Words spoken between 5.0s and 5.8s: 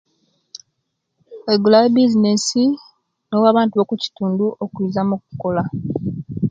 mu okola